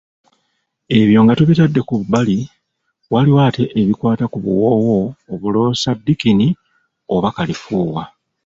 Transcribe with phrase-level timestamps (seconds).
[0.99, 2.37] Ebyo nga tubitadde ku bbali,
[3.11, 4.99] waliwo ate ebikwata ku buwoowo,
[5.33, 6.47] obuloosa, ddikini
[7.15, 8.03] oba kalifuuwa.